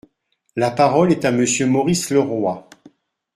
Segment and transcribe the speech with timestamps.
[0.55, 2.67] La parole est à Monsieur Maurice Leroy.